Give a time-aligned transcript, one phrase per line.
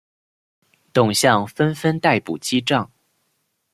[0.91, 2.89] 董相纷纷逮捕击杖。